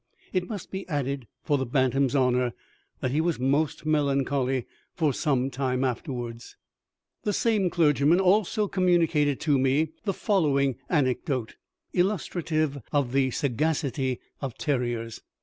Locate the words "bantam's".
1.67-2.15